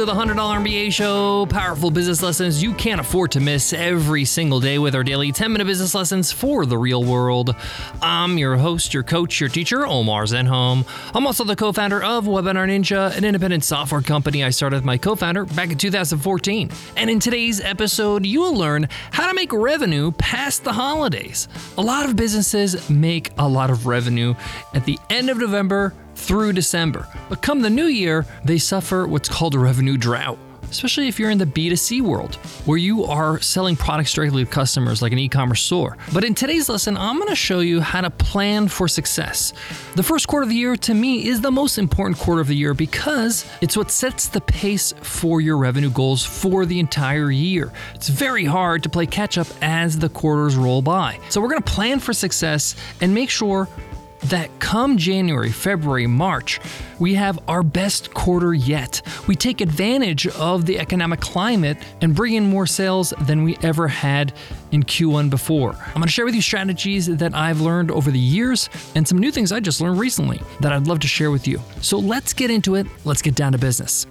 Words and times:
to 0.00 0.06
the 0.06 0.14
$100 0.14 0.34
MBA 0.34 0.90
show. 0.90 1.44
Powerful 1.44 1.90
business 1.90 2.22
lessons 2.22 2.62
you 2.62 2.72
can't 2.72 3.02
afford 3.02 3.32
to 3.32 3.38
miss 3.38 3.74
every 3.74 4.24
single 4.24 4.58
day 4.58 4.78
with 4.78 4.94
our 4.94 5.04
daily 5.04 5.30
10 5.30 5.52
minute 5.52 5.66
business 5.66 5.94
lessons 5.94 6.32
for 6.32 6.64
the 6.64 6.78
real 6.78 7.04
world. 7.04 7.54
I'm 8.00 8.38
your 8.38 8.56
host, 8.56 8.94
your 8.94 9.02
coach, 9.02 9.40
your 9.40 9.50
teacher, 9.50 9.86
Omar 9.86 10.24
Zenhom. 10.24 10.86
I'm 11.14 11.26
also 11.26 11.44
the 11.44 11.54
co 11.54 11.70
founder 11.72 12.02
of 12.02 12.24
Webinar 12.24 12.66
Ninja, 12.66 13.14
an 13.14 13.26
independent 13.26 13.62
software 13.62 14.00
company 14.00 14.42
I 14.42 14.48
started 14.48 14.76
with 14.76 14.84
my 14.86 14.96
co 14.96 15.14
founder 15.16 15.44
back 15.44 15.70
in 15.70 15.76
2014. 15.76 16.70
And 16.96 17.10
in 17.10 17.20
today's 17.20 17.60
episode, 17.60 18.24
you 18.24 18.40
will 18.40 18.56
learn 18.56 18.88
how 19.10 19.28
to 19.28 19.34
make 19.34 19.52
revenue 19.52 20.12
past 20.12 20.64
the 20.64 20.72
holidays. 20.72 21.46
A 21.76 21.82
lot 21.82 22.08
of 22.08 22.16
businesses 22.16 22.88
make 22.88 23.32
a 23.36 23.46
lot 23.46 23.68
of 23.68 23.86
revenue 23.86 24.34
at 24.72 24.86
the 24.86 24.98
end 25.10 25.28
of 25.28 25.36
November 25.36 25.92
through 26.14 26.52
December. 26.52 27.06
But 27.28 27.42
come 27.42 27.60
the 27.60 27.70
new 27.70 27.86
year, 27.86 28.26
they 28.44 28.58
suffer 28.58 29.06
what's 29.06 29.28
called 29.28 29.54
a 29.54 29.58
revenue 29.58 29.96
drought. 29.96 30.38
Especially 30.70 31.08
if 31.08 31.18
you're 31.18 31.30
in 31.30 31.38
the 31.38 31.46
B2C 31.46 32.00
world, 32.00 32.36
where 32.64 32.78
you 32.78 33.04
are 33.04 33.40
selling 33.40 33.74
products 33.74 34.12
directly 34.12 34.44
to 34.44 34.50
customers 34.50 35.02
like 35.02 35.10
an 35.10 35.18
e 35.18 35.28
commerce 35.28 35.62
store. 35.62 35.96
But 36.12 36.22
in 36.22 36.32
today's 36.32 36.68
lesson, 36.68 36.96
I'm 36.96 37.18
gonna 37.18 37.34
show 37.34 37.58
you 37.58 37.80
how 37.80 38.02
to 38.02 38.10
plan 38.10 38.68
for 38.68 38.86
success. 38.86 39.52
The 39.96 40.04
first 40.04 40.28
quarter 40.28 40.44
of 40.44 40.48
the 40.48 40.54
year, 40.54 40.76
to 40.76 40.94
me, 40.94 41.26
is 41.26 41.40
the 41.40 41.50
most 41.50 41.76
important 41.76 42.20
quarter 42.20 42.40
of 42.40 42.46
the 42.46 42.54
year 42.54 42.72
because 42.72 43.44
it's 43.60 43.76
what 43.76 43.90
sets 43.90 44.28
the 44.28 44.40
pace 44.42 44.94
for 45.02 45.40
your 45.40 45.56
revenue 45.56 45.90
goals 45.90 46.24
for 46.24 46.64
the 46.64 46.78
entire 46.78 47.32
year. 47.32 47.72
It's 47.96 48.08
very 48.08 48.44
hard 48.44 48.84
to 48.84 48.88
play 48.88 49.06
catch 49.06 49.38
up 49.38 49.48
as 49.62 49.98
the 49.98 50.08
quarters 50.08 50.54
roll 50.54 50.82
by. 50.82 51.18
So 51.30 51.40
we're 51.40 51.48
gonna 51.48 51.62
plan 51.62 51.98
for 51.98 52.12
success 52.12 52.76
and 53.00 53.12
make 53.12 53.28
sure 53.30 53.68
that 54.24 54.50
come 54.60 54.96
January, 54.96 55.50
February, 55.50 56.06
March, 56.06 56.60
we 56.98 57.14
have 57.14 57.38
our 57.48 57.62
best 57.62 58.12
quarter 58.14 58.52
yet. 58.52 59.02
We 59.26 59.34
take 59.36 59.60
advantage 59.60 60.26
of 60.28 60.66
the 60.66 60.78
economic 60.78 61.20
climate 61.20 61.78
and 62.00 62.14
bring 62.14 62.34
in 62.34 62.44
more 62.44 62.66
sales 62.66 63.12
than 63.22 63.42
we 63.42 63.56
ever 63.62 63.88
had 63.88 64.32
in 64.72 64.82
Q1 64.82 65.30
before. 65.30 65.72
I'm 65.72 65.94
going 65.94 66.04
to 66.04 66.10
share 66.10 66.24
with 66.24 66.34
you 66.34 66.42
strategies 66.42 67.06
that 67.06 67.34
I've 67.34 67.60
learned 67.60 67.90
over 67.90 68.10
the 68.10 68.18
years 68.18 68.68
and 68.94 69.06
some 69.06 69.18
new 69.18 69.30
things 69.30 69.52
I 69.52 69.60
just 69.60 69.80
learned 69.80 69.98
recently 69.98 70.40
that 70.60 70.72
I'd 70.72 70.86
love 70.86 71.00
to 71.00 71.08
share 71.08 71.30
with 71.30 71.48
you. 71.48 71.60
So 71.80 71.98
let's 71.98 72.32
get 72.32 72.50
into 72.50 72.74
it. 72.74 72.86
Let's 73.04 73.22
get 73.22 73.34
down 73.34 73.52
to 73.52 73.58
business. 73.58 74.06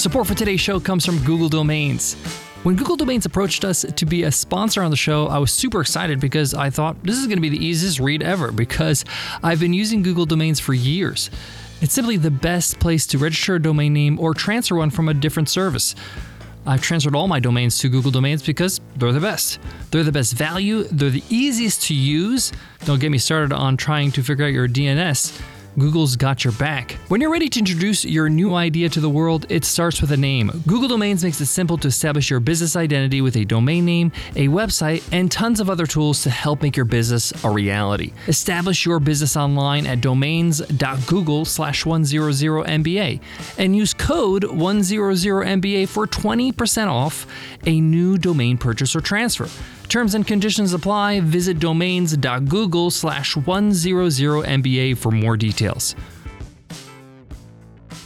Support 0.00 0.28
for 0.28 0.34
today's 0.34 0.62
show 0.62 0.80
comes 0.80 1.04
from 1.04 1.18
Google 1.24 1.50
Domains. 1.50 2.16
When 2.62 2.76
Google 2.76 2.96
Domains 2.96 3.24
approached 3.24 3.64
us 3.64 3.86
to 3.96 4.04
be 4.04 4.24
a 4.24 4.30
sponsor 4.30 4.82
on 4.82 4.90
the 4.90 4.96
show, 4.96 5.28
I 5.28 5.38
was 5.38 5.50
super 5.50 5.80
excited 5.80 6.20
because 6.20 6.52
I 6.52 6.68
thought 6.68 7.02
this 7.02 7.16
is 7.16 7.26
going 7.26 7.38
to 7.38 7.40
be 7.42 7.48
the 7.48 7.64
easiest 7.64 8.00
read 8.00 8.22
ever 8.22 8.52
because 8.52 9.02
I've 9.42 9.60
been 9.60 9.72
using 9.72 10.02
Google 10.02 10.26
Domains 10.26 10.60
for 10.60 10.74
years. 10.74 11.30
It's 11.80 11.94
simply 11.94 12.18
the 12.18 12.30
best 12.30 12.78
place 12.78 13.06
to 13.06 13.18
register 13.18 13.54
a 13.54 13.62
domain 13.62 13.94
name 13.94 14.20
or 14.20 14.34
transfer 14.34 14.76
one 14.76 14.90
from 14.90 15.08
a 15.08 15.14
different 15.14 15.48
service. 15.48 15.94
I've 16.66 16.82
transferred 16.82 17.14
all 17.14 17.28
my 17.28 17.40
domains 17.40 17.78
to 17.78 17.88
Google 17.88 18.10
Domains 18.10 18.42
because 18.42 18.78
they're 18.94 19.10
the 19.10 19.20
best. 19.20 19.58
They're 19.90 20.04
the 20.04 20.12
best 20.12 20.34
value, 20.34 20.82
they're 20.82 21.08
the 21.08 21.24
easiest 21.30 21.84
to 21.84 21.94
use. 21.94 22.52
Don't 22.84 23.00
get 23.00 23.10
me 23.10 23.16
started 23.16 23.54
on 23.54 23.78
trying 23.78 24.12
to 24.12 24.22
figure 24.22 24.44
out 24.44 24.52
your 24.52 24.68
DNS. 24.68 25.40
Google's 25.78 26.16
got 26.16 26.44
your 26.44 26.52
back. 26.54 26.92
When 27.08 27.20
you're 27.20 27.30
ready 27.30 27.48
to 27.48 27.58
introduce 27.58 28.04
your 28.04 28.28
new 28.28 28.54
idea 28.54 28.88
to 28.88 29.00
the 29.00 29.08
world, 29.08 29.46
it 29.48 29.64
starts 29.64 30.00
with 30.00 30.10
a 30.12 30.16
name. 30.16 30.50
Google 30.66 30.88
Domains 30.88 31.22
makes 31.22 31.40
it 31.40 31.46
simple 31.46 31.78
to 31.78 31.88
establish 31.88 32.30
your 32.30 32.40
business 32.40 32.76
identity 32.76 33.20
with 33.20 33.36
a 33.36 33.44
domain 33.44 33.84
name, 33.84 34.12
a 34.36 34.48
website, 34.48 35.02
and 35.12 35.30
tons 35.30 35.60
of 35.60 35.70
other 35.70 35.86
tools 35.86 36.22
to 36.22 36.30
help 36.30 36.62
make 36.62 36.76
your 36.76 36.84
business 36.84 37.32
a 37.44 37.50
reality. 37.50 38.12
Establish 38.28 38.84
your 38.84 39.00
business 39.00 39.36
online 39.36 39.86
at 39.86 40.00
domains.google 40.00 41.44
slash 41.44 41.84
100MBA 41.84 43.20
and 43.58 43.76
use 43.76 43.94
code 43.94 44.42
100MBA 44.42 45.88
for 45.88 46.06
20% 46.06 46.86
off 46.88 47.26
a 47.66 47.80
new 47.80 48.18
domain 48.18 48.58
purchase 48.58 48.96
or 48.96 49.00
transfer. 49.00 49.48
Terms 49.90 50.14
and 50.14 50.24
conditions 50.24 50.72
apply. 50.72 51.18
Visit 51.18 51.58
domains.google 51.58 52.92
slash 52.92 53.34
100MBA 53.34 54.96
for 54.96 55.10
more 55.10 55.36
details. 55.36 55.96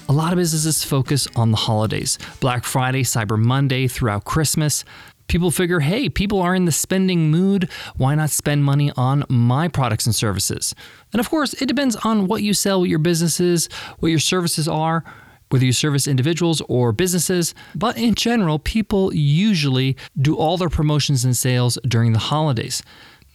A 0.09 0.13
lot 0.13 0.33
of 0.33 0.39
businesses 0.39 0.83
focus 0.83 1.29
on 1.37 1.51
the 1.51 1.59
holidays 1.59 2.19
Black 2.41 2.65
Friday, 2.65 3.03
Cyber 3.03 3.39
Monday, 3.39 3.87
throughout 3.87 4.25
Christmas. 4.25 4.83
People 5.27 5.51
figure, 5.51 5.81
hey, 5.81 6.09
people 6.09 6.41
are 6.41 6.55
in 6.55 6.65
the 6.65 6.73
spending 6.73 7.31
mood. 7.31 7.69
Why 7.99 8.15
not 8.15 8.31
spend 8.31 8.65
money 8.65 8.91
on 8.97 9.25
my 9.29 9.69
products 9.69 10.07
and 10.07 10.15
services? 10.15 10.75
And 11.13 11.21
of 11.21 11.29
course, 11.29 11.53
it 11.61 11.67
depends 11.67 11.97
on 11.97 12.27
what 12.29 12.43
you 12.43 12.55
sell, 12.55 12.81
what 12.81 12.89
your 12.89 12.99
business 12.99 13.41
is, 13.41 13.69
what 13.99 14.09
your 14.09 14.19
services 14.21 14.69
are 14.69 15.05
whether 15.51 15.65
you 15.65 15.73
service 15.73 16.07
individuals 16.07 16.63
or 16.69 16.93
businesses, 16.93 17.55
but 17.75 17.97
in 17.97 18.15
general, 18.15 18.59
people 18.59 19.15
usually 19.15 19.97
do 20.21 20.37
all 20.37 20.57
their 20.57 20.69
promotions 20.69 21.25
and 21.25 21.37
sales 21.37 21.79
during 21.87 22.13
the 22.13 22.19
holidays. 22.19 22.83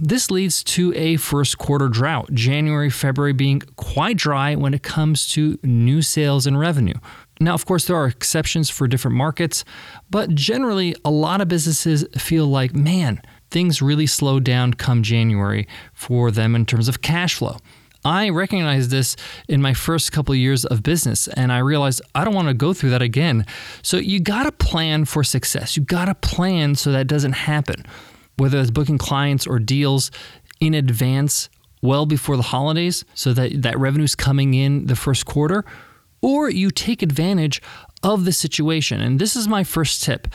This 0.01 0.31
leads 0.31 0.63
to 0.63 0.93
a 0.95 1.17
first 1.17 1.57
quarter 1.57 1.89
drought, 1.89 2.33
January, 2.33 2.89
February 2.89 3.33
being 3.33 3.61
quite 3.75 4.15
dry 4.15 4.55
when 4.55 4.73
it 4.73 4.81
comes 4.81 5.27
to 5.29 5.59
new 5.61 6.01
sales 6.01 6.47
and 6.47 6.57
revenue. 6.57 6.93
Now, 7.41 7.53
of 7.53 7.65
course, 7.65 7.85
there 7.85 7.97
are 7.97 8.07
exceptions 8.07 8.69
for 8.69 8.87
different 8.87 9.17
markets, 9.17 9.65
but 10.09 10.35
generally, 10.35 10.95
a 11.03 11.11
lot 11.11 11.41
of 11.41 11.49
businesses 11.49 12.05
feel 12.17 12.45
like, 12.45 12.73
man, 12.73 13.21
things 13.51 13.81
really 13.81 14.07
slowed 14.07 14.43
down 14.45 14.73
come 14.73 15.03
January 15.03 15.67
for 15.93 16.31
them 16.31 16.55
in 16.55 16.65
terms 16.65 16.87
of 16.87 17.01
cash 17.01 17.35
flow. 17.35 17.57
I 18.05 18.29
recognized 18.29 18.91
this 18.91 19.15
in 19.47 19.61
my 19.61 19.73
first 19.73 20.11
couple 20.11 20.33
of 20.33 20.39
years 20.39 20.65
of 20.65 20.83
business 20.83 21.27
and 21.27 21.51
I 21.51 21.59
realized 21.59 22.01
I 22.15 22.23
don't 22.23 22.33
want 22.33 22.47
to 22.47 22.53
go 22.53 22.73
through 22.73 22.91
that 22.91 23.01
again. 23.01 23.45
So 23.81 23.97
you 23.97 24.19
got 24.19 24.43
to 24.43 24.51
plan 24.51 25.05
for 25.05 25.23
success. 25.23 25.75
You 25.75 25.83
got 25.83 26.05
to 26.05 26.15
plan 26.15 26.75
so 26.75 26.91
that 26.91 27.07
doesn't 27.07 27.33
happen. 27.33 27.85
Whether 28.37 28.59
it's 28.59 28.71
booking 28.71 28.97
clients 28.97 29.45
or 29.45 29.59
deals 29.59 30.11
in 30.61 30.73
advance 30.73 31.49
well 31.81 32.05
before 32.05 32.37
the 32.37 32.43
holidays 32.43 33.03
so 33.13 33.33
that 33.33 33.61
that 33.61 33.77
revenue's 33.77 34.15
coming 34.15 34.53
in 34.53 34.87
the 34.87 34.95
first 34.95 35.25
quarter 35.25 35.65
or 36.21 36.49
you 36.49 36.71
take 36.71 37.01
advantage 37.01 37.61
of 38.03 38.25
the 38.25 38.31
situation. 38.31 39.01
And 39.01 39.19
this 39.19 39.35
is 39.35 39.47
my 39.47 39.63
first 39.63 40.03
tip. 40.03 40.27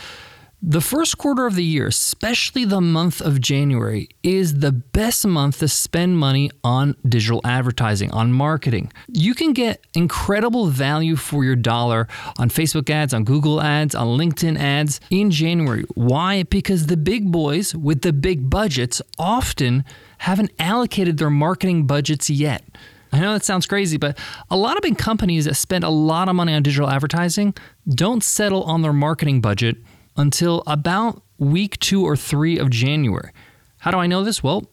The 0.66 0.80
first 0.80 1.18
quarter 1.18 1.44
of 1.44 1.56
the 1.56 1.62
year, 1.62 1.88
especially 1.88 2.64
the 2.64 2.80
month 2.80 3.20
of 3.20 3.38
January, 3.38 4.08
is 4.22 4.60
the 4.60 4.72
best 4.72 5.26
month 5.26 5.58
to 5.58 5.68
spend 5.68 6.16
money 6.16 6.50
on 6.64 6.96
digital 7.06 7.42
advertising, 7.44 8.10
on 8.12 8.32
marketing. 8.32 8.90
You 9.06 9.34
can 9.34 9.52
get 9.52 9.86
incredible 9.92 10.68
value 10.68 11.16
for 11.16 11.44
your 11.44 11.54
dollar 11.54 12.08
on 12.38 12.48
Facebook 12.48 12.88
ads, 12.88 13.12
on 13.12 13.24
Google 13.24 13.60
ads, 13.60 13.94
on 13.94 14.16
LinkedIn 14.16 14.58
ads 14.58 15.02
in 15.10 15.30
January. 15.30 15.84
Why? 15.92 16.44
Because 16.44 16.86
the 16.86 16.96
big 16.96 17.30
boys 17.30 17.74
with 17.74 18.00
the 18.00 18.14
big 18.14 18.48
budgets 18.48 19.02
often 19.18 19.84
haven't 20.16 20.50
allocated 20.58 21.18
their 21.18 21.28
marketing 21.28 21.86
budgets 21.86 22.30
yet. 22.30 22.64
I 23.12 23.20
know 23.20 23.34
that 23.34 23.44
sounds 23.44 23.66
crazy, 23.66 23.98
but 23.98 24.18
a 24.50 24.56
lot 24.56 24.78
of 24.78 24.82
big 24.82 24.96
companies 24.96 25.44
that 25.44 25.56
spend 25.56 25.84
a 25.84 25.90
lot 25.90 26.30
of 26.30 26.34
money 26.34 26.54
on 26.54 26.62
digital 26.62 26.88
advertising 26.88 27.54
don't 27.86 28.24
settle 28.24 28.62
on 28.64 28.80
their 28.80 28.94
marketing 28.94 29.42
budget 29.42 29.76
until 30.16 30.62
about 30.66 31.22
week 31.38 31.78
two 31.80 32.04
or 32.04 32.16
three 32.16 32.58
of 32.58 32.70
January. 32.70 33.30
How 33.78 33.90
do 33.90 33.98
I 33.98 34.06
know 34.06 34.24
this? 34.24 34.42
Well, 34.42 34.64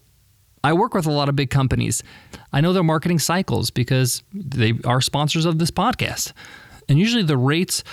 I 0.63 0.73
work 0.73 0.93
with 0.93 1.05
a 1.05 1.11
lot 1.11 1.27
of 1.27 1.35
big 1.35 1.49
companies. 1.49 2.03
I 2.53 2.61
know 2.61 2.71
their 2.73 2.83
marketing 2.83 3.19
cycles 3.19 3.71
because 3.71 4.23
they 4.33 4.73
are 4.85 5.01
sponsors 5.01 5.45
of 5.45 5.57
this 5.57 5.71
podcast. 5.71 6.33
And 6.87 6.99
usually 6.99 7.23
the 7.23 7.37
rates 7.37 7.83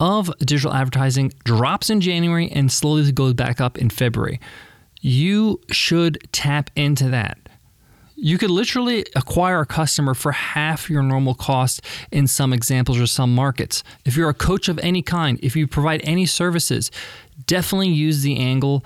of 0.00 0.32
digital 0.38 0.72
advertising 0.72 1.32
drops 1.44 1.90
in 1.90 2.00
January 2.00 2.50
and 2.50 2.72
slowly 2.72 3.12
goes 3.12 3.34
back 3.34 3.60
up 3.60 3.78
in 3.78 3.90
February. 3.90 4.40
You 5.00 5.60
should 5.70 6.18
tap 6.32 6.70
into 6.74 7.08
that. 7.10 7.38
You 8.24 8.38
could 8.38 8.48
literally 8.48 9.04
acquire 9.14 9.60
a 9.60 9.66
customer 9.66 10.14
for 10.14 10.32
half 10.32 10.88
your 10.88 11.02
normal 11.02 11.34
cost 11.34 11.82
in 12.10 12.26
some 12.26 12.54
examples 12.54 12.98
or 12.98 13.06
some 13.06 13.34
markets. 13.34 13.84
If 14.06 14.16
you're 14.16 14.30
a 14.30 14.34
coach 14.34 14.70
of 14.70 14.78
any 14.78 15.02
kind, 15.02 15.38
if 15.42 15.54
you 15.54 15.66
provide 15.66 16.00
any 16.04 16.24
services, 16.24 16.90
definitely 17.46 17.90
use 17.90 18.22
the 18.22 18.38
angle 18.38 18.82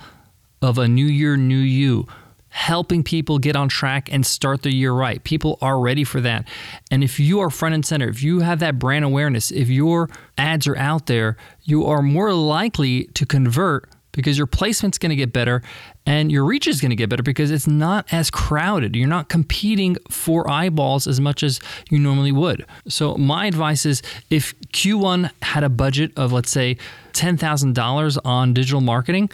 of 0.61 0.77
a 0.77 0.89
new 0.89 1.05
year, 1.05 1.37
new 1.37 1.55
you 1.55 2.05
helping 2.49 3.01
people 3.01 3.39
get 3.39 3.55
on 3.55 3.69
track 3.69 4.11
and 4.11 4.25
start 4.25 4.63
the 4.63 4.73
year 4.73 4.91
right. 4.91 5.23
People 5.23 5.57
are 5.61 5.79
ready 5.79 6.03
for 6.03 6.19
that. 6.19 6.45
And 6.91 7.01
if 7.01 7.17
you 7.17 7.39
are 7.39 7.49
front 7.49 7.75
and 7.75 7.85
center, 7.85 8.09
if 8.09 8.21
you 8.21 8.41
have 8.41 8.59
that 8.59 8.77
brand 8.77 9.05
awareness, 9.05 9.51
if 9.51 9.69
your 9.69 10.09
ads 10.37 10.67
are 10.67 10.75
out 10.75 11.05
there, 11.05 11.37
you 11.63 11.85
are 11.85 12.01
more 12.01 12.33
likely 12.33 13.05
to 13.13 13.25
convert 13.25 13.87
because 14.19 14.37
your 14.37 14.47
placement's 14.47 14.97
going 14.97 15.11
to 15.11 15.15
get 15.15 15.31
better 15.31 15.61
and 16.05 16.31
your 16.31 16.43
reach 16.43 16.67
is 16.67 16.81
going 16.81 16.89
to 16.89 16.95
get 16.95 17.09
better 17.09 17.23
because 17.23 17.51
it's 17.51 17.67
not 17.67 18.05
as 18.11 18.29
crowded. 18.29 18.95
You're 18.95 19.07
not 19.07 19.29
competing 19.29 19.95
for 20.09 20.49
eyeballs 20.49 21.07
as 21.07 21.21
much 21.21 21.41
as 21.41 21.61
you 21.89 21.99
normally 21.99 22.33
would. 22.33 22.65
So, 22.87 23.15
my 23.15 23.45
advice 23.45 23.85
is 23.85 24.01
if 24.29 24.59
Q1 24.73 25.31
had 25.41 25.63
a 25.63 25.69
budget 25.69 26.11
of, 26.17 26.33
let's 26.33 26.51
say, 26.51 26.77
$10,000 27.13 28.17
on 28.25 28.53
digital 28.53 28.81
marketing, 28.81 29.29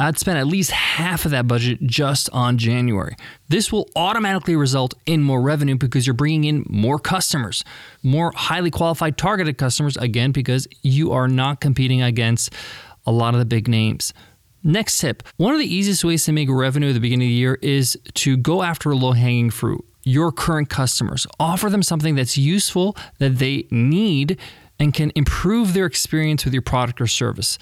I'd 0.00 0.18
spend 0.18 0.38
at 0.38 0.46
least 0.46 0.70
half 0.70 1.26
of 1.26 1.30
that 1.32 1.46
budget 1.46 1.78
just 1.82 2.30
on 2.32 2.56
January. 2.56 3.16
This 3.48 3.70
will 3.70 3.86
automatically 3.94 4.56
result 4.56 4.94
in 5.04 5.22
more 5.22 5.42
revenue 5.42 5.76
because 5.76 6.06
you're 6.06 6.14
bringing 6.14 6.44
in 6.44 6.64
more 6.70 6.98
customers, 6.98 7.64
more 8.02 8.32
highly 8.34 8.70
qualified 8.70 9.18
targeted 9.18 9.58
customers, 9.58 9.98
again, 9.98 10.32
because 10.32 10.66
you 10.80 11.12
are 11.12 11.28
not 11.28 11.60
competing 11.60 12.00
against 12.00 12.54
a 13.10 13.12
lot 13.12 13.34
of 13.34 13.40
the 13.40 13.44
big 13.44 13.68
names. 13.68 14.14
Next 14.62 15.00
tip 15.00 15.22
one 15.36 15.52
of 15.52 15.58
the 15.58 15.74
easiest 15.74 16.04
ways 16.04 16.24
to 16.24 16.32
make 16.32 16.48
revenue 16.50 16.90
at 16.90 16.94
the 16.94 17.00
beginning 17.00 17.26
of 17.26 17.30
the 17.30 17.34
year 17.34 17.58
is 17.60 17.98
to 18.14 18.36
go 18.36 18.62
after 18.62 18.90
a 18.90 18.96
low 18.96 19.12
hanging 19.12 19.50
fruit. 19.50 19.84
Your 20.04 20.32
current 20.32 20.70
customers, 20.70 21.26
offer 21.38 21.68
them 21.68 21.82
something 21.82 22.14
that's 22.14 22.38
useful, 22.38 22.96
that 23.18 23.38
they 23.38 23.66
need, 23.70 24.38
and 24.78 24.94
can 24.94 25.12
improve 25.14 25.74
their 25.74 25.86
experience 25.86 26.44
with 26.44 26.54
your 26.54 26.62
product 26.62 27.00
or 27.00 27.06
service. 27.06 27.58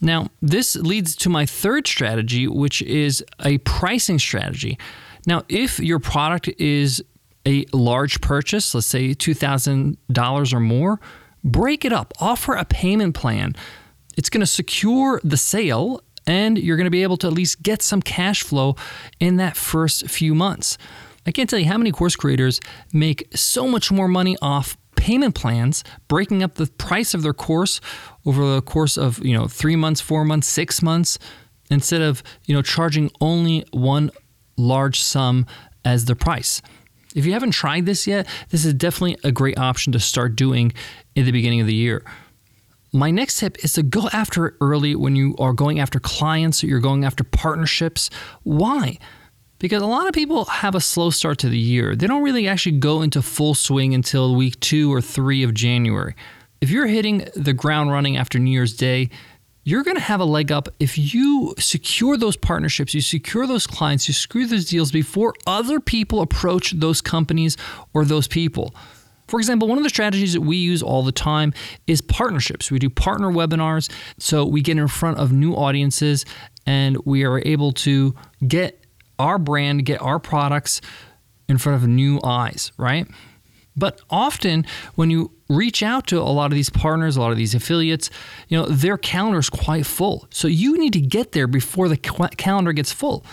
Now, 0.00 0.28
this 0.40 0.76
leads 0.76 1.16
to 1.16 1.28
my 1.28 1.46
third 1.46 1.86
strategy, 1.86 2.46
which 2.46 2.82
is 2.82 3.24
a 3.44 3.58
pricing 3.58 4.18
strategy. 4.18 4.78
Now, 5.26 5.42
if 5.48 5.78
your 5.78 6.00
product 6.00 6.48
is 6.58 7.02
a 7.46 7.64
large 7.72 8.20
purchase, 8.20 8.74
let's 8.74 8.86
say 8.86 9.14
$2,000 9.14 10.52
or 10.52 10.60
more, 10.60 11.00
break 11.44 11.84
it 11.84 11.92
up, 11.92 12.12
offer 12.20 12.54
a 12.54 12.64
payment 12.64 13.14
plan. 13.14 13.54
It's 14.16 14.30
going 14.30 14.40
to 14.40 14.46
secure 14.46 15.20
the 15.24 15.36
sale 15.36 16.02
and 16.26 16.58
you're 16.58 16.76
going 16.76 16.86
to 16.86 16.90
be 16.90 17.02
able 17.02 17.16
to 17.18 17.26
at 17.26 17.32
least 17.32 17.62
get 17.62 17.82
some 17.82 18.00
cash 18.00 18.42
flow 18.42 18.76
in 19.18 19.36
that 19.36 19.56
first 19.56 20.08
few 20.08 20.34
months. 20.34 20.78
I 21.26 21.32
can't 21.32 21.48
tell 21.48 21.58
you 21.58 21.66
how 21.66 21.78
many 21.78 21.92
course 21.92 22.16
creators 22.16 22.60
make 22.92 23.28
so 23.34 23.66
much 23.66 23.90
more 23.90 24.08
money 24.08 24.36
off 24.40 24.76
payment 24.96 25.34
plans, 25.34 25.82
breaking 26.06 26.42
up 26.42 26.54
the 26.54 26.66
price 26.66 27.12
of 27.14 27.22
their 27.22 27.32
course 27.32 27.80
over 28.24 28.54
the 28.54 28.62
course 28.62 28.96
of, 28.96 29.18
you 29.24 29.36
know, 29.36 29.48
3 29.48 29.74
months, 29.74 30.00
4 30.00 30.24
months, 30.24 30.46
6 30.48 30.82
months 30.82 31.18
instead 31.70 32.02
of, 32.02 32.22
you 32.46 32.54
know, 32.54 32.62
charging 32.62 33.10
only 33.20 33.64
one 33.72 34.10
large 34.56 35.00
sum 35.00 35.46
as 35.84 36.04
the 36.04 36.14
price. 36.14 36.62
If 37.14 37.26
you 37.26 37.32
haven't 37.32 37.50
tried 37.50 37.84
this 37.84 38.06
yet, 38.06 38.28
this 38.50 38.64
is 38.64 38.74
definitely 38.74 39.18
a 39.24 39.32
great 39.32 39.58
option 39.58 39.92
to 39.92 40.00
start 40.00 40.36
doing 40.36 40.72
in 41.14 41.24
the 41.24 41.32
beginning 41.32 41.60
of 41.60 41.66
the 41.66 41.74
year. 41.74 42.04
My 42.92 43.10
next 43.10 43.38
tip 43.38 43.64
is 43.64 43.72
to 43.74 43.82
go 43.82 44.08
after 44.12 44.46
it 44.46 44.54
early 44.60 44.94
when 44.94 45.16
you 45.16 45.34
are 45.38 45.52
going 45.52 45.80
after 45.80 45.98
clients, 45.98 46.62
or 46.62 46.66
you're 46.66 46.80
going 46.80 47.04
after 47.04 47.24
partnerships. 47.24 48.10
Why? 48.42 48.98
because 49.62 49.80
a 49.80 49.86
lot 49.86 50.08
of 50.08 50.12
people 50.12 50.44
have 50.46 50.74
a 50.74 50.80
slow 50.80 51.08
start 51.10 51.38
to 51.38 51.48
the 51.48 51.56
year. 51.56 51.94
They 51.94 52.08
don't 52.08 52.24
really 52.24 52.48
actually 52.48 52.78
go 52.78 53.00
into 53.00 53.22
full 53.22 53.54
swing 53.54 53.94
until 53.94 54.34
week 54.34 54.58
two 54.58 54.92
or 54.92 55.00
three 55.00 55.44
of 55.44 55.54
January. 55.54 56.16
If 56.60 56.70
you're 56.70 56.88
hitting 56.88 57.28
the 57.36 57.52
ground 57.52 57.92
running 57.92 58.16
after 58.16 58.40
New 58.40 58.50
Year's 58.50 58.76
Day, 58.76 59.08
you're 59.62 59.84
going 59.84 59.96
to 59.96 60.02
have 60.02 60.18
a 60.18 60.24
leg 60.24 60.50
up 60.50 60.68
if 60.80 60.98
you 60.98 61.54
secure 61.60 62.16
those 62.16 62.36
partnerships, 62.36 62.92
you 62.92 63.00
secure 63.00 63.46
those 63.46 63.68
clients, 63.68 64.08
you 64.08 64.14
screw 64.14 64.46
those 64.46 64.64
deals 64.64 64.90
before 64.90 65.32
other 65.46 65.78
people 65.78 66.22
approach 66.22 66.72
those 66.72 67.00
companies 67.00 67.56
or 67.94 68.04
those 68.04 68.26
people. 68.26 68.74
For 69.32 69.40
example, 69.40 69.66
one 69.66 69.78
of 69.78 69.82
the 69.82 69.88
strategies 69.88 70.34
that 70.34 70.42
we 70.42 70.58
use 70.58 70.82
all 70.82 71.02
the 71.02 71.10
time 71.10 71.54
is 71.86 72.02
partnerships. 72.02 72.70
We 72.70 72.78
do 72.78 72.90
partner 72.90 73.28
webinars, 73.28 73.90
so 74.18 74.44
we 74.44 74.60
get 74.60 74.76
in 74.76 74.86
front 74.88 75.16
of 75.16 75.32
new 75.32 75.54
audiences 75.54 76.26
and 76.66 76.98
we 77.06 77.24
are 77.24 77.40
able 77.46 77.72
to 77.72 78.14
get 78.46 78.84
our 79.18 79.38
brand, 79.38 79.86
get 79.86 80.02
our 80.02 80.18
products 80.18 80.82
in 81.48 81.56
front 81.56 81.82
of 81.82 81.88
new 81.88 82.20
eyes, 82.22 82.72
right? 82.76 83.08
But 83.74 84.02
often 84.10 84.66
when 84.96 85.08
you 85.08 85.32
reach 85.48 85.82
out 85.82 86.06
to 86.08 86.18
a 86.18 86.28
lot 86.28 86.52
of 86.52 86.54
these 86.54 86.68
partners, 86.68 87.16
a 87.16 87.22
lot 87.22 87.30
of 87.30 87.38
these 87.38 87.54
affiliates, 87.54 88.10
you 88.48 88.58
know, 88.58 88.66
their 88.66 88.98
calendar 88.98 89.38
is 89.38 89.48
quite 89.48 89.86
full. 89.86 90.26
So 90.28 90.46
you 90.46 90.76
need 90.76 90.92
to 90.92 91.00
get 91.00 91.32
there 91.32 91.46
before 91.46 91.88
the 91.88 91.96
calendar 91.96 92.74
gets 92.74 92.92
full. 92.92 93.24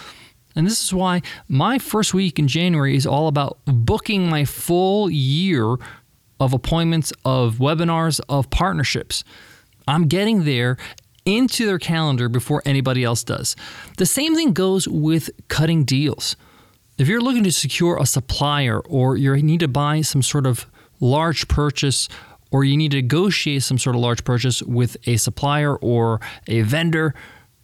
And 0.60 0.68
this 0.68 0.84
is 0.84 0.94
why 0.94 1.22
my 1.48 1.80
first 1.80 2.14
week 2.14 2.38
in 2.38 2.50
January 2.50 2.98
is 2.98 3.08
all 3.08 3.30
about 3.30 3.60
booking 3.66 4.30
my 4.30 4.44
full 4.44 5.10
year 5.10 5.78
of 6.38 6.54
appointments, 6.54 7.14
of 7.24 7.56
webinars, 7.56 8.20
of 8.28 8.50
partnerships. 8.50 9.24
I'm 9.88 10.08
getting 10.08 10.44
there 10.44 10.76
into 11.24 11.66
their 11.66 11.80
calendar 11.80 12.28
before 12.28 12.62
anybody 12.66 13.06
else 13.06 13.24
does. 13.24 13.56
The 13.98 14.06
same 14.06 14.36
thing 14.36 14.52
goes 14.52 14.86
with 14.86 15.30
cutting 15.48 15.86
deals. 15.86 16.36
If 16.98 17.08
you're 17.08 17.22
looking 17.22 17.46
to 17.46 17.52
secure 17.54 17.98
a 17.98 18.06
supplier 18.06 18.82
or 18.82 19.16
you 19.16 19.34
need 19.42 19.62
to 19.62 19.70
buy 19.70 20.02
some 20.02 20.22
sort 20.22 20.46
of 20.46 20.66
large 21.00 21.48
purchase 21.48 22.10
or 22.52 22.66
you 22.66 22.76
need 22.76 22.92
to 22.92 22.98
negotiate 22.98 23.64
some 23.64 23.78
sort 23.78 23.96
of 23.96 24.02
large 24.02 24.26
purchase 24.26 24.62
with 24.64 24.98
a 25.08 25.16
supplier 25.16 25.78
or 25.78 26.20
a 26.48 26.64
vendor, 26.64 27.16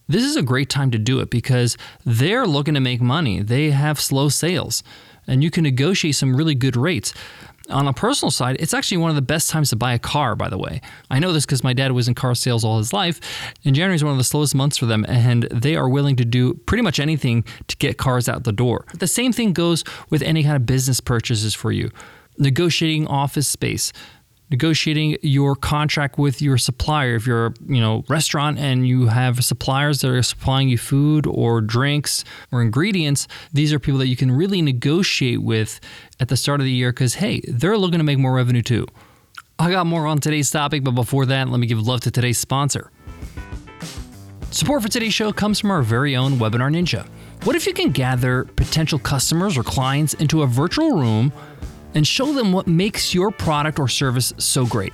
this 0.07 0.24
is 0.24 0.36
a 0.36 0.44
great 0.44 0.69
time 0.69 0.92
to 0.92 0.98
do 0.98 1.19
it 1.19 1.30
because 1.30 1.78
they're 2.06 2.46
looking 2.46 2.74
to 2.74 2.80
make 2.80 3.02
money. 3.02 3.42
They 3.42 3.72
have 3.72 4.00
slow 4.00 4.30
sales 4.30 4.84
and 5.28 5.44
you 5.44 5.52
can 5.52 5.63
negotiate 5.63 6.16
some 6.16 6.36
really 6.36 6.56
good 6.56 6.75
rates. 6.75 7.13
On 7.69 7.88
a 7.88 7.94
personal 7.94 8.30
side, 8.30 8.57
it's 8.60 8.75
actually 8.75 8.98
one 8.98 9.10
of 9.10 9.16
the 9.16 9.24
best 9.24 9.50
times 9.50 9.72
to 9.72 9.75
buy 9.75 9.94
a 9.94 10.00
car, 10.00 10.36
by 10.36 10.50
the 10.50 10.57
way. 10.57 10.81
I 11.10 11.18
know 11.18 11.34
this 11.34 11.48
because 11.48 11.63
my 11.63 11.74
dad 11.74 11.94
was 11.94 12.07
in 12.07 12.13
car 12.13 12.36
sales 12.36 12.63
all 12.63 12.78
his 12.78 12.94
life, 12.94 13.19
and 13.66 13.75
January 13.75 13.96
is 13.96 14.04
one 14.04 14.12
of 14.12 14.19
the 14.19 14.24
slowest 14.24 14.54
months 14.54 14.78
for 14.78 14.86
them, 14.86 15.04
and 15.10 15.44
they 15.44 15.75
are 15.75 15.90
willing 15.90 16.16
to 16.18 16.25
do 16.25 16.54
pretty 16.54 16.84
much 16.84 17.00
anything 17.00 17.44
to 17.68 17.75
get 17.78 17.98
cars 17.98 18.30
out 18.30 18.44
the 18.44 18.51
door. 18.51 18.86
The 18.94 19.08
same 19.08 19.34
thing 19.34 19.51
goes 19.51 19.84
with 20.12 20.22
any 20.22 20.44
kind 20.44 20.56
of 20.56 20.68
business 20.68 21.00
purchases 21.00 21.56
for 21.56 21.72
you. 21.72 21.90
Negotiating 22.38 23.08
office 23.08 23.48
space, 23.48 23.92
negotiating 24.52 25.18
your 25.22 25.56
contract 25.56 26.18
with 26.18 26.42
your 26.42 26.58
supplier. 26.58 27.16
If 27.16 27.26
you're 27.26 27.54
you 27.68 27.82
know 27.82 28.04
restaurant 28.08 28.60
and 28.60 28.88
you 28.88 29.08
have 29.08 29.44
suppliers 29.44 30.02
that 30.02 30.12
are 30.12 30.22
supplying 30.22 30.70
you 30.70 30.78
food 30.78 31.26
or 31.28 31.62
drinks 31.62 32.24
or 32.52 32.62
ingredients 32.62 33.28
these 33.54 33.74
are 33.74 33.80
people 33.80 34.00
that 34.00 34.08
you 34.08 34.16
can 34.16 34.32
really 34.32 34.62
negotiate 34.62 35.42
with 35.42 35.80
at 36.20 36.28
the 36.28 36.38
start 36.38 36.60
of 36.60 36.66
the 36.66 36.72
year 36.72 36.92
because 36.92 37.16
hey 37.16 37.42
they're 37.48 37.78
looking 37.78 38.00
to 38.00 38.04
make 38.04 38.18
more 38.18 38.34
revenue 38.34 38.62
too. 38.62 38.86
I 39.58 39.72
got 39.72 39.88
more 39.88 40.06
on 40.06 40.20
today's 40.20 40.52
topic 40.52 40.84
but 40.84 40.92
before 40.92 41.26
that 41.28 41.50
let 41.50 41.60
me 41.60 41.68
give 41.68 41.86
love 41.86 42.02
to 42.02 42.12
today's 42.12 42.38
sponsor. 42.38 42.92
Support 44.52 44.84
for 44.84 44.90
today's 44.90 45.14
show 45.14 45.34
comes 45.34 45.60
from 45.60 45.72
our 45.72 45.82
very 45.82 46.16
own 46.16 46.34
webinar 46.34 46.72
ninja. 46.72 47.06
What 47.44 47.56
if 47.56 47.68
you 47.68 47.74
can 47.74 47.92
gather 47.92 48.46
potential 48.56 48.98
customers 48.98 49.58
or 49.58 49.64
clients 49.64 50.14
into 50.16 50.44
a 50.44 50.48
virtual 50.48 50.94
room 50.94 51.34
and 51.96 52.06
show 52.06 52.32
them 52.34 52.54
what 52.54 52.68
makes 52.68 53.14
your 53.14 53.32
product 53.32 53.80
or 53.80 53.88
service 53.88 54.34
so 54.38 54.66
great. 54.66 54.94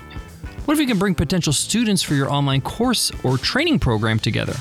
What 0.65 0.75
if 0.75 0.79
you 0.79 0.87
can 0.87 0.99
bring 0.99 1.15
potential 1.15 1.51
students 1.51 2.01
for 2.01 2.13
your 2.13 2.31
online 2.31 2.61
course 2.61 3.11
or 3.23 3.37
training 3.37 3.79
program 3.79 4.19
together? 4.19 4.55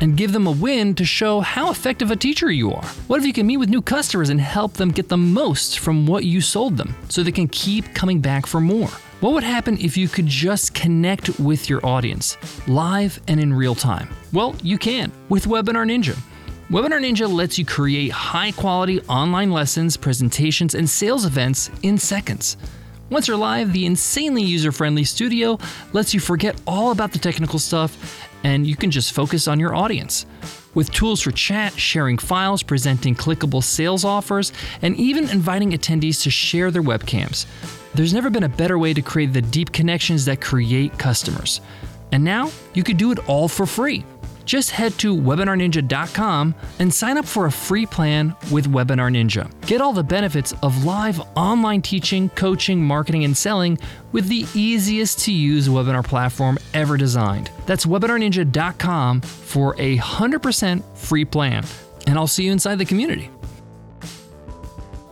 And 0.00 0.16
give 0.16 0.32
them 0.32 0.46
a 0.46 0.50
win 0.50 0.94
to 0.96 1.04
show 1.04 1.40
how 1.40 1.70
effective 1.70 2.10
a 2.10 2.16
teacher 2.16 2.50
you 2.50 2.72
are. 2.72 2.84
What 3.06 3.20
if 3.20 3.26
you 3.26 3.32
can 3.32 3.46
meet 3.46 3.56
with 3.58 3.70
new 3.70 3.80
customers 3.80 4.28
and 4.28 4.40
help 4.40 4.74
them 4.74 4.90
get 4.90 5.08
the 5.08 5.16
most 5.16 5.78
from 5.78 6.06
what 6.06 6.24
you 6.24 6.40
sold 6.40 6.76
them 6.76 6.94
so 7.08 7.22
they 7.22 7.32
can 7.32 7.48
keep 7.48 7.94
coming 7.94 8.20
back 8.20 8.46
for 8.46 8.60
more? 8.60 8.88
What 9.20 9.32
would 9.32 9.42
happen 9.42 9.78
if 9.78 9.96
you 9.96 10.08
could 10.08 10.26
just 10.26 10.74
connect 10.74 11.40
with 11.40 11.70
your 11.70 11.84
audience, 11.86 12.36
live 12.68 13.18
and 13.28 13.40
in 13.40 13.54
real 13.54 13.74
time? 13.74 14.08
Well, 14.32 14.54
you 14.62 14.76
can 14.76 15.10
with 15.30 15.46
Webinar 15.46 15.86
Ninja. 15.86 16.18
Webinar 16.68 17.00
Ninja 17.00 17.32
lets 17.32 17.58
you 17.58 17.64
create 17.64 18.10
high 18.10 18.50
quality 18.50 19.00
online 19.02 19.52
lessons, 19.52 19.96
presentations, 19.96 20.74
and 20.74 20.90
sales 20.90 21.24
events 21.24 21.70
in 21.84 21.96
seconds. 21.96 22.56
Once 23.08 23.28
you're 23.28 23.36
live, 23.36 23.72
the 23.72 23.86
insanely 23.86 24.42
user 24.42 24.72
friendly 24.72 25.04
studio 25.04 25.60
lets 25.92 26.12
you 26.12 26.18
forget 26.18 26.60
all 26.66 26.90
about 26.90 27.12
the 27.12 27.20
technical 27.20 27.60
stuff 27.60 28.28
and 28.42 28.66
you 28.66 28.74
can 28.74 28.90
just 28.90 29.12
focus 29.12 29.46
on 29.46 29.60
your 29.60 29.76
audience. 29.76 30.26
With 30.74 30.90
tools 30.90 31.20
for 31.20 31.30
chat, 31.30 31.72
sharing 31.78 32.18
files, 32.18 32.64
presenting 32.64 33.14
clickable 33.14 33.62
sales 33.62 34.04
offers, 34.04 34.52
and 34.82 34.96
even 34.96 35.30
inviting 35.30 35.70
attendees 35.70 36.20
to 36.24 36.30
share 36.30 36.72
their 36.72 36.82
webcams. 36.82 37.46
There's 37.94 38.12
never 38.12 38.28
been 38.28 38.42
a 38.42 38.48
better 38.48 38.76
way 38.76 38.92
to 38.92 39.02
create 39.02 39.32
the 39.32 39.40
deep 39.40 39.70
connections 39.70 40.24
that 40.24 40.40
create 40.40 40.98
customers. 40.98 41.60
And 42.10 42.24
now 42.24 42.50
you 42.74 42.82
can 42.82 42.96
do 42.96 43.12
it 43.12 43.28
all 43.28 43.46
for 43.46 43.66
free. 43.66 44.04
Just 44.46 44.70
head 44.70 44.92
to 45.00 45.14
webinarninja.com 45.14 46.54
and 46.78 46.94
sign 46.94 47.18
up 47.18 47.24
for 47.24 47.46
a 47.46 47.50
free 47.50 47.84
plan 47.84 48.34
with 48.52 48.72
Webinar 48.72 49.10
Ninja. 49.10 49.50
Get 49.66 49.80
all 49.80 49.92
the 49.92 50.04
benefits 50.04 50.54
of 50.62 50.84
live 50.84 51.20
online 51.34 51.82
teaching, 51.82 52.28
coaching, 52.30 52.80
marketing, 52.80 53.24
and 53.24 53.36
selling 53.36 53.76
with 54.12 54.28
the 54.28 54.46
easiest 54.54 55.18
to 55.24 55.32
use 55.32 55.68
webinar 55.68 56.04
platform 56.04 56.58
ever 56.74 56.96
designed. 56.96 57.50
That's 57.66 57.86
webinarninja.com 57.86 59.22
for 59.22 59.74
a 59.78 59.98
100% 59.98 60.96
free 60.96 61.24
plan. 61.24 61.64
And 62.06 62.16
I'll 62.16 62.28
see 62.28 62.44
you 62.44 62.52
inside 62.52 62.76
the 62.76 62.84
community. 62.84 63.28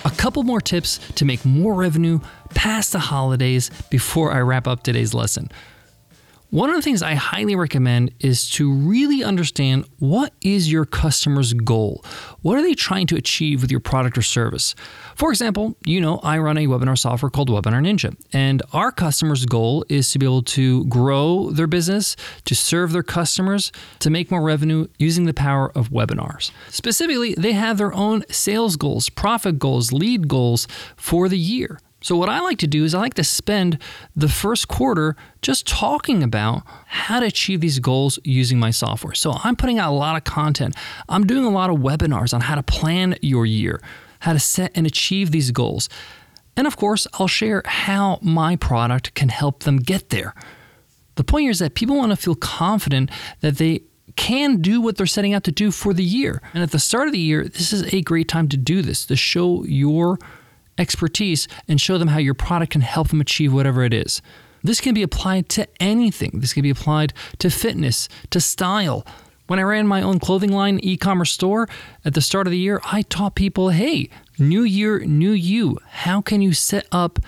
A 0.05 0.11
couple 0.11 0.45
more 0.45 0.61
tips 0.61 1.01
to 1.17 1.25
make 1.25 1.45
more 1.45 1.75
revenue 1.75 2.21
past 2.51 2.93
the 2.93 3.01
holidays 3.01 3.71
before 3.91 4.31
I 4.31 4.41
wrap 4.43 4.69
up 4.69 4.85
today's 4.85 5.13
lesson. 5.13 5.51
One 6.55 6.71
of 6.71 6.77
the 6.77 6.83
things 6.83 7.03
I 7.03 7.15
highly 7.15 7.57
recommend 7.57 8.15
is 8.21 8.49
to 8.51 8.73
really 8.73 9.25
understand 9.25 9.87
what 9.99 10.33
is 10.41 10.71
your 10.71 10.85
customer's 10.85 11.53
goal? 11.53 12.05
What 12.43 12.57
are 12.57 12.63
they 12.63 12.75
trying 12.75 13.09
to 13.09 13.17
achieve 13.17 13.61
with 13.61 13.73
your 13.73 13.81
product 13.81 14.17
or 14.17 14.23
service? 14.23 14.77
For 15.17 15.31
example, 15.31 15.75
you 15.85 16.01
know, 16.01 16.21
I 16.23 16.39
run 16.39 16.57
a 16.57 16.69
webinar 16.69 16.97
software 16.97 17.29
called 17.29 17.51
Webinar 17.51 17.83
Ninja, 17.85 18.17
and 18.33 18.63
our 18.73 18.93
customer's 18.93 19.47
goal 19.47 19.85
is 19.89 20.13
to 20.13 20.21
be 20.21 20.27
able 20.27 20.45
to 20.45 20.85
grow 20.85 21.51
their 21.51 21.67
business, 21.67 22.15
to 22.45 22.55
serve 22.55 22.93
their 22.93 23.03
customers, 23.03 23.73
to 23.99 24.09
make 24.09 24.31
more 24.31 24.41
revenue 24.41 24.87
using 24.97 25.25
the 25.25 25.35
power 25.35 25.73
of 25.77 25.91
webinars. 25.91 26.53
Specifically, 26.69 27.35
they 27.37 27.55
have 27.55 27.79
their 27.79 27.93
own 27.93 28.23
sales 28.31 28.77
goals, 28.77 29.09
profit 29.09 29.59
goals, 29.59 29.93
lead 29.93 30.29
goals 30.29 30.69
for 30.97 31.29
the 31.29 31.37
year. 31.37 31.81
So, 32.05 32.19
what 32.19 32.29
I 32.29 32.41
like 32.41 32.59
to 32.59 32.67
do 32.67 32.85
is 32.85 32.95
I 32.95 32.99
like 32.99 33.15
to 33.15 33.25
spend 33.25 33.79
the 34.15 34.29
first 34.29 34.69
quarter 34.69 35.17
just 35.41 35.67
talking 35.67 36.23
about 36.23 36.63
how 36.87 37.21
to 37.21 37.25
achieve 37.25 37.63
these 37.63 37.79
goals 37.79 38.19
using 38.25 38.59
my 38.59 38.73
software. 38.73 39.15
So, 39.15 39.33
I'm 39.43 39.57
putting 39.57 39.79
out 39.79 39.91
a 39.91 39.97
lot 39.97 40.15
of 40.15 40.25
content. 40.25 40.77
I'm 41.09 41.27
doing 41.27 41.47
a 41.47 41.51
lot 41.51 41.71
of 41.71 41.79
webinars 41.79 42.35
on 42.35 42.43
how 42.43 42.57
to 42.57 42.63
plan 42.63 43.17
your 43.23 43.47
year, 43.47 43.81
how 44.19 44.35
to 44.35 44.39
set 44.39 44.71
and 44.75 44.87
achieve 44.87 45.31
these 45.31 45.51
goals. 45.51 45.89
And 46.59 46.67
of 46.67 46.77
course, 46.77 47.07
I'll 47.15 47.27
share 47.27 47.63
how 47.65 48.19
my 48.21 48.57
product 48.57 49.15
can 49.15 49.31
help 49.31 49.61
them 49.61 49.79
get 49.79 50.11
there. 50.11 50.35
The 51.15 51.25
point 51.25 51.45
here 51.45 51.53
is 51.53 51.61
that 51.61 51.75
people 51.75 51.97
want 51.97 52.11
to 52.11 52.17
feel 52.17 52.35
confident 52.35 53.11
that 53.41 53.57
they 53.57 53.81
can 54.15 54.61
do 54.61 54.83
what 54.83 54.99
they're 54.99 55.07
setting 55.07 55.33
out 55.33 55.45
to 55.45 55.53
do 55.53 55.71
for 55.71 55.95
the 55.95 56.05
year. 56.05 56.43
And 56.53 56.63
at 56.63 56.71
the 56.71 56.79
start 56.79 57.09
of 57.09 57.13
the 57.13 57.19
year, 57.19 57.45
this 57.45 57.73
is 57.73 57.95
a 57.95 58.03
great 58.03 58.29
time 58.29 58.49
to 58.51 58.59
do 58.59 58.83
this, 58.83 59.07
to 59.07 59.17
show 59.17 59.65
your 59.65 60.19
expertise 60.79 61.49
and 61.69 61.81
show 61.81 61.99
them 61.99 62.09
how 62.09 62.19
your 62.19 62.35
product 62.35 62.73
can 62.73 62.81
help 62.81 63.09
them 63.09 63.21
achieve 63.21 63.53
whatever 63.53 63.83
it 63.83 63.95
is. 63.95 64.23
This 64.63 64.81
can 64.81 64.95
be 64.95 65.03
applied 65.03 65.49
to 65.51 65.69
anything. 65.79 66.41
This 66.41 66.55
can 66.55 66.63
be 66.63 66.71
applied 66.71 67.13
to 67.39 67.51
fitness, 67.51 68.09
to 68.31 68.41
style. 68.41 69.07
When 69.47 69.59
I 69.59 69.63
ran 69.63 69.87
my 69.87 70.01
own 70.01 70.21
clothing 70.21 70.53
line 70.53 70.81
e 70.83 70.97
commerce 70.97 71.31
store 71.31 71.69
at 72.03 72.15
the 72.15 72.23
start 72.23 72.47
of 72.47 72.51
the 72.51 72.59
year, 72.59 72.81
I 72.85 73.03
taught 73.03 73.35
people 73.35 73.69
hey, 73.69 74.09
new 74.39 74.63
year, 74.63 75.01
new 75.01 75.33
you. 75.33 75.79
How 75.87 76.23
can 76.23 76.41
you 76.41 76.55
set 76.55 76.87
up 76.91 77.19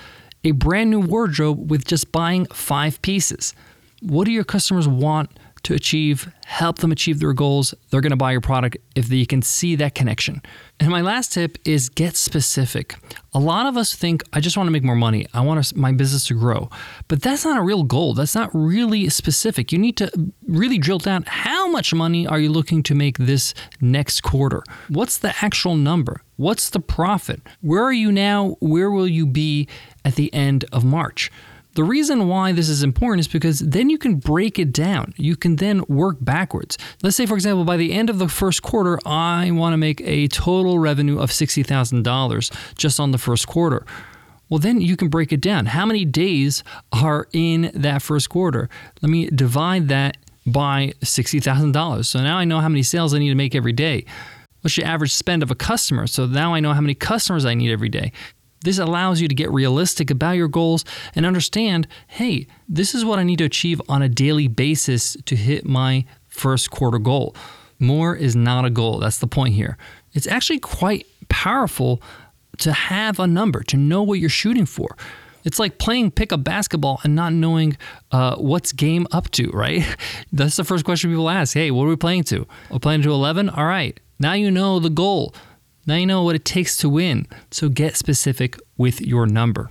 a 0.42 0.52
brand 0.52 0.90
new 0.90 1.00
wardrobe 1.00 1.70
with 1.70 1.84
just 1.84 2.10
buying 2.10 2.46
five 2.46 3.02
pieces? 3.02 3.54
What 4.00 4.24
do 4.24 4.30
your 4.30 4.44
customers 4.44 4.88
want 4.88 5.30
to 5.62 5.74
achieve, 5.74 6.30
help 6.44 6.78
them 6.78 6.92
achieve 6.92 7.18
their 7.18 7.32
goals, 7.32 7.74
they're 7.90 8.00
going 8.00 8.10
to 8.10 8.16
buy 8.16 8.32
your 8.32 8.40
product 8.40 8.76
if 8.94 9.08
they 9.08 9.24
can 9.24 9.42
see 9.42 9.74
that 9.76 9.94
connection. 9.94 10.40
And 10.78 10.90
my 10.90 11.00
last 11.00 11.32
tip 11.32 11.58
is 11.64 11.88
get 11.88 12.16
specific. 12.16 12.94
A 13.34 13.38
lot 13.38 13.66
of 13.66 13.76
us 13.76 13.94
think 13.94 14.22
I 14.32 14.40
just 14.40 14.56
want 14.56 14.66
to 14.66 14.70
make 14.70 14.84
more 14.84 14.96
money. 14.96 15.26
I 15.34 15.40
want 15.40 15.74
my 15.76 15.92
business 15.92 16.26
to 16.28 16.34
grow. 16.34 16.70
But 17.08 17.22
that's 17.22 17.44
not 17.44 17.58
a 17.58 17.62
real 17.62 17.82
goal. 17.82 18.14
That's 18.14 18.34
not 18.34 18.50
really 18.52 19.08
specific. 19.08 19.72
You 19.72 19.78
need 19.78 19.96
to 19.96 20.10
really 20.46 20.78
drill 20.78 20.98
down 20.98 21.24
how 21.26 21.68
much 21.68 21.92
money 21.92 22.26
are 22.26 22.38
you 22.38 22.50
looking 22.50 22.82
to 22.84 22.94
make 22.94 23.18
this 23.18 23.54
next 23.80 24.22
quarter? 24.22 24.62
What's 24.88 25.18
the 25.18 25.34
actual 25.42 25.74
number? 25.74 26.22
What's 26.36 26.70
the 26.70 26.80
profit? 26.80 27.40
Where 27.60 27.82
are 27.82 27.92
you 27.92 28.12
now? 28.12 28.56
Where 28.60 28.90
will 28.90 29.08
you 29.08 29.26
be 29.26 29.68
at 30.04 30.14
the 30.14 30.32
end 30.34 30.64
of 30.72 30.84
March? 30.84 31.30
The 31.76 31.84
reason 31.84 32.26
why 32.26 32.52
this 32.52 32.70
is 32.70 32.82
important 32.82 33.20
is 33.20 33.28
because 33.28 33.58
then 33.58 33.90
you 33.90 33.98
can 33.98 34.14
break 34.16 34.58
it 34.58 34.72
down. 34.72 35.12
You 35.18 35.36
can 35.36 35.56
then 35.56 35.84
work 35.88 36.16
backwards. 36.22 36.78
Let's 37.02 37.16
say, 37.16 37.26
for 37.26 37.34
example, 37.34 37.64
by 37.66 37.76
the 37.76 37.92
end 37.92 38.08
of 38.08 38.18
the 38.18 38.28
first 38.28 38.62
quarter, 38.62 38.98
I 39.04 39.50
want 39.50 39.74
to 39.74 39.76
make 39.76 40.00
a 40.00 40.26
total 40.28 40.78
revenue 40.78 41.18
of 41.18 41.28
$60,000 41.28 42.74
just 42.76 42.98
on 42.98 43.10
the 43.10 43.18
first 43.18 43.46
quarter. 43.46 43.84
Well, 44.48 44.58
then 44.58 44.80
you 44.80 44.96
can 44.96 45.08
break 45.08 45.32
it 45.32 45.42
down. 45.42 45.66
How 45.66 45.84
many 45.84 46.06
days 46.06 46.64
are 46.92 47.28
in 47.34 47.70
that 47.74 48.00
first 48.00 48.30
quarter? 48.30 48.70
Let 49.02 49.10
me 49.10 49.28
divide 49.28 49.88
that 49.88 50.16
by 50.46 50.94
$60,000. 51.02 52.06
So 52.06 52.22
now 52.22 52.38
I 52.38 52.46
know 52.46 52.60
how 52.60 52.70
many 52.70 52.84
sales 52.84 53.12
I 53.12 53.18
need 53.18 53.28
to 53.28 53.34
make 53.34 53.54
every 53.54 53.74
day. 53.74 54.06
What's 54.62 54.78
your 54.78 54.86
average 54.86 55.12
spend 55.12 55.42
of 55.42 55.50
a 55.50 55.54
customer? 55.54 56.06
So 56.06 56.24
now 56.24 56.54
I 56.54 56.60
know 56.60 56.72
how 56.72 56.80
many 56.80 56.94
customers 56.94 57.44
I 57.44 57.54
need 57.54 57.70
every 57.70 57.90
day. 57.90 58.12
This 58.66 58.78
allows 58.78 59.20
you 59.20 59.28
to 59.28 59.34
get 59.34 59.48
realistic 59.52 60.10
about 60.10 60.32
your 60.32 60.48
goals 60.48 60.84
and 61.14 61.24
understand 61.24 61.86
hey, 62.08 62.48
this 62.68 62.96
is 62.96 63.04
what 63.04 63.20
I 63.20 63.22
need 63.22 63.38
to 63.38 63.44
achieve 63.44 63.80
on 63.88 64.02
a 64.02 64.08
daily 64.08 64.48
basis 64.48 65.16
to 65.24 65.36
hit 65.36 65.64
my 65.64 66.04
first 66.26 66.72
quarter 66.72 66.98
goal. 66.98 67.36
More 67.78 68.16
is 68.16 68.34
not 68.34 68.64
a 68.64 68.70
goal. 68.70 68.98
That's 68.98 69.18
the 69.18 69.28
point 69.28 69.54
here. 69.54 69.78
It's 70.14 70.26
actually 70.26 70.58
quite 70.58 71.06
powerful 71.28 72.02
to 72.58 72.72
have 72.72 73.20
a 73.20 73.28
number, 73.28 73.62
to 73.62 73.76
know 73.76 74.02
what 74.02 74.18
you're 74.18 74.28
shooting 74.28 74.66
for. 74.66 74.96
It's 75.44 75.60
like 75.60 75.78
playing 75.78 76.10
pickup 76.10 76.42
basketball 76.42 77.00
and 77.04 77.14
not 77.14 77.32
knowing 77.32 77.76
uh, 78.10 78.34
what's 78.34 78.72
game 78.72 79.06
up 79.12 79.30
to, 79.30 79.48
right? 79.50 79.84
That's 80.32 80.56
the 80.56 80.64
first 80.64 80.84
question 80.84 81.10
people 81.10 81.30
ask. 81.30 81.54
Hey, 81.54 81.70
what 81.70 81.84
are 81.84 81.90
we 81.90 81.94
playing 81.94 82.24
to? 82.24 82.48
We're 82.68 82.80
playing 82.80 83.02
to 83.02 83.12
11? 83.12 83.48
All 83.48 83.64
right. 83.64 84.00
Now 84.18 84.32
you 84.32 84.50
know 84.50 84.80
the 84.80 84.90
goal. 84.90 85.36
Now 85.86 85.94
you 85.94 86.06
know 86.06 86.24
what 86.24 86.34
it 86.34 86.44
takes 86.44 86.76
to 86.78 86.88
win, 86.88 87.28
so 87.50 87.68
get 87.68 87.96
specific 87.96 88.58
with 88.76 89.00
your 89.00 89.26
number. 89.26 89.70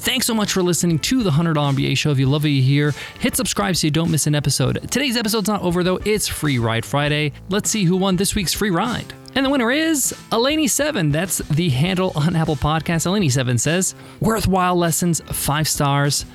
Thanks 0.00 0.26
so 0.26 0.34
much 0.34 0.52
for 0.52 0.62
listening 0.62 0.98
to 1.00 1.22
the 1.22 1.30
$100 1.30 1.54
MBA 1.54 1.96
show. 1.96 2.10
If 2.10 2.18
you 2.18 2.26
love 2.26 2.42
what 2.42 2.50
you 2.50 2.62
hear, 2.62 2.94
hit 3.18 3.36
subscribe 3.36 3.76
so 3.76 3.86
you 3.86 3.90
don't 3.90 4.10
miss 4.10 4.26
an 4.26 4.34
episode. 4.34 4.90
Today's 4.90 5.16
episode's 5.16 5.48
not 5.48 5.62
over 5.62 5.82
though, 5.82 6.00
it's 6.04 6.28
Free 6.28 6.58
Ride 6.58 6.84
Friday. 6.84 7.32
Let's 7.48 7.70
see 7.70 7.84
who 7.84 7.96
won 7.96 8.16
this 8.16 8.34
week's 8.34 8.52
free 8.52 8.70
ride. 8.70 9.12
And 9.34 9.46
the 9.46 9.50
winner 9.50 9.70
is 9.70 10.12
Eleni7. 10.32 11.12
That's 11.12 11.38
the 11.38 11.68
handle 11.68 12.12
on 12.16 12.34
Apple 12.34 12.56
Podcasts. 12.56 13.06
Eleni7 13.06 13.60
says, 13.60 13.94
Worthwhile 14.20 14.76
lessons, 14.76 15.20
five 15.32 15.68
stars. 15.68 16.26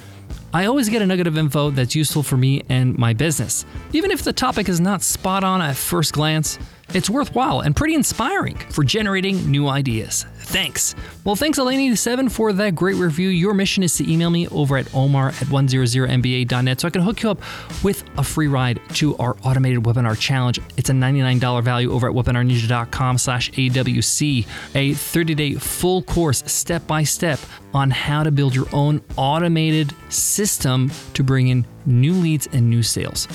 I 0.54 0.66
always 0.66 0.88
get 0.88 1.02
a 1.02 1.06
nugget 1.06 1.28
of 1.28 1.38
info 1.38 1.70
that's 1.72 1.96
useful 1.96 2.24
for 2.24 2.38
me 2.38 2.64
and 2.70 2.98
my 2.98 3.14
business. 3.14 3.66
Even 3.92 4.12
if 4.12 4.24
the 4.24 4.32
topic 4.32 4.70
is 4.70 4.80
not 4.80 5.02
spot 5.02 5.44
on 5.44 5.62
at 5.62 5.76
first 5.76 6.14
glance, 6.14 6.58
it's 6.96 7.10
worthwhile 7.10 7.60
and 7.60 7.76
pretty 7.76 7.94
inspiring 7.94 8.56
for 8.56 8.84
generating 8.84 9.52
new 9.52 9.68
ideas. 9.68 10.26
Thanks. 10.46 10.96
Well, 11.24 11.36
thanks, 11.36 11.60
Eleni7, 11.60 12.32
for 12.32 12.54
that 12.54 12.76
great 12.76 12.96
review. 12.96 13.30
Your 13.30 13.54
mission 13.54 13.84
is 13.84 13.96
to 13.98 14.10
email 14.10 14.30
me 14.30 14.48
over 14.48 14.78
at 14.78 14.94
omar 14.96 15.30
at 15.30 15.48
100mba.net 15.48 16.80
so 16.80 16.88
I 16.88 16.92
can 16.92 17.02
hook 17.02 17.24
you 17.24 17.32
up 17.32 17.42
with 17.84 18.04
a 18.18 18.24
free 18.24 18.48
ride 18.48 18.80
to 18.94 19.18
our 19.18 19.36
automated 19.44 19.84
webinar 19.84 20.18
challenge. 20.18 20.60
It's 20.78 20.90
a 20.90 20.94
$99 20.94 21.64
value 21.64 21.92
over 21.92 22.08
at 22.08 22.16
webinarninja.com 22.16 23.18
slash 23.18 23.52
AWC, 23.52 24.48
a 24.76 24.92
30-day 24.92 25.56
full 25.56 26.04
course 26.04 26.44
step 26.46 26.88
by 26.88 27.04
step 27.04 27.40
on 27.74 27.92
how 27.92 28.24
to 28.24 28.32
build 28.32 28.56
your 28.56 28.68
own 28.72 29.02
automated 29.18 29.94
system 30.10 30.92
to 31.14 31.24
bring 31.24 31.48
in 31.50 31.66
new 31.86 32.14
leads 32.14 32.48
and 32.54 32.70
new 32.70 32.84
sales. 32.84 33.28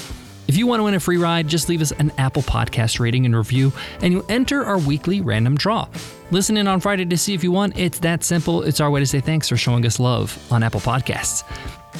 If 0.50 0.56
you 0.56 0.66
want 0.66 0.80
to 0.80 0.82
win 0.82 0.94
a 0.94 0.98
free 0.98 1.16
ride, 1.16 1.46
just 1.46 1.68
leave 1.68 1.80
us 1.80 1.92
an 1.92 2.10
Apple 2.18 2.42
Podcast 2.42 2.98
rating 2.98 3.24
and 3.24 3.36
review, 3.36 3.72
and 4.02 4.12
you'll 4.12 4.24
enter 4.28 4.64
our 4.64 4.78
weekly 4.78 5.20
random 5.20 5.56
draw. 5.56 5.86
Listen 6.32 6.56
in 6.56 6.66
on 6.66 6.80
Friday 6.80 7.04
to 7.04 7.16
see 7.16 7.34
if 7.34 7.44
you 7.44 7.52
won. 7.52 7.72
It's 7.76 8.00
that 8.00 8.24
simple. 8.24 8.64
It's 8.64 8.80
our 8.80 8.90
way 8.90 8.98
to 8.98 9.06
say 9.06 9.20
thanks 9.20 9.48
for 9.48 9.56
showing 9.56 9.86
us 9.86 10.00
love 10.00 10.36
on 10.50 10.64
Apple 10.64 10.80
Podcasts. 10.80 11.44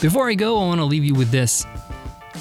Before 0.01 0.29
I 0.29 0.35
go, 0.35 0.57
I 0.61 0.67
want 0.67 0.81
to 0.81 0.85
leave 0.85 1.05
you 1.05 1.15
with 1.15 1.31
this. 1.31 1.65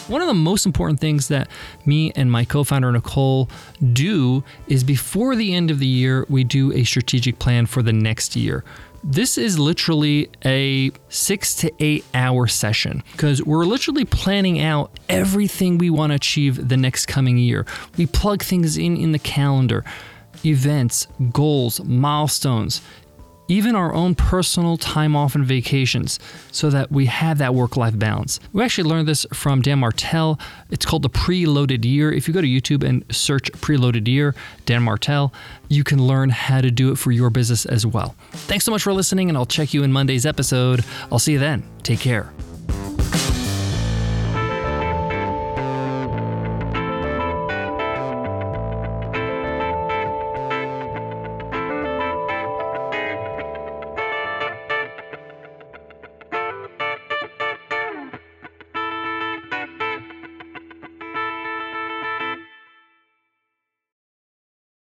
One 0.08 0.22
of 0.22 0.28
the 0.28 0.34
most 0.34 0.66
important 0.66 1.00
things 1.00 1.28
that 1.28 1.48
me 1.86 2.12
and 2.16 2.32
my 2.32 2.46
co 2.46 2.64
founder 2.64 2.92
Nicole 2.92 3.50
do 3.94 4.44
is 4.68 4.84
before 4.84 5.36
the 5.36 5.54
end 5.54 5.72
of 5.72 5.80
the 5.80 5.88
year, 5.88 6.26
we 6.30 6.44
do 6.44 6.72
a 6.74 6.84
strategic 6.84 7.40
plan 7.40 7.66
for 7.66 7.82
the 7.82 7.94
next 7.94 8.36
year. 8.36 8.64
This 9.04 9.38
is 9.38 9.58
literally 9.58 10.30
a 10.44 10.92
six 11.08 11.56
to 11.56 11.72
eight 11.80 12.04
hour 12.14 12.48
session 12.48 13.02
because 13.14 13.42
we're 13.44 13.66
literally 13.66 14.04
planning 14.04 14.60
out 14.60 14.92
everything 15.08 15.78
we 15.78 15.90
want 15.90 16.12
to 16.12 16.16
achieve 16.16 16.68
the 16.68 16.78
next 16.78 17.06
coming 17.06 17.38
year. 17.38 17.66
We 17.98 18.08
plug 18.08 18.44
things 18.44 18.78
in 18.78 18.98
in 18.98 19.12
the 19.14 19.20
calendar 19.20 19.86
events, 20.44 21.08
goals, 21.32 21.82
milestones 21.84 22.82
even 23.50 23.76
our 23.76 23.94
own 23.94 24.16
personal 24.16 24.78
time 24.78 25.16
off 25.16 25.36
and 25.36 25.46
vacations, 25.46 26.20
so 26.52 26.70
that 26.70 26.92
we 26.92 27.08
have 27.08 27.40
that 27.40 27.54
work 27.54 27.76
life 27.76 28.00
balance. 28.00 28.40
We 28.54 28.64
actually 28.64 28.90
learned 28.90 29.08
this 29.08 29.26
from 29.34 29.62
Dan 29.62 29.80
Martell. 29.80 30.40
It's 30.70 30.86
called 30.86 31.02
the 31.02 31.10
preloaded 31.10 31.84
year. 31.84 32.14
If 32.14 32.28
you 32.28 32.34
go 32.34 32.42
to 32.42 32.48
YouTube 32.48 32.88
and 32.88 33.04
search 33.14 33.52
preloaded 33.54 34.08
year, 34.08 34.36
Dan 34.66 34.84
Martell, 34.84 35.34
you 35.68 35.84
can 35.84 36.02
learn 36.02 36.30
how 36.30 36.62
to 36.62 36.72
do 36.72 36.92
it 36.92 36.98
for 36.98 37.12
your 37.12 37.30
business 37.30 37.66
as 37.66 37.86
well. 37.86 38.16
Thanks 38.32 38.64
so 38.64 38.72
much 38.72 38.84
for 38.84 38.94
listening, 38.94 39.30
and 39.30 39.38
I'll 39.38 39.46
check 39.46 39.74
you 39.74 39.84
in 39.84 39.92
Monday's 39.92 40.26
episode. 40.26 40.86
I'll 41.12 41.20
see 41.20 41.34
you 41.34 41.40
then. 41.40 41.64
Take 41.84 42.00
care. 42.00 42.32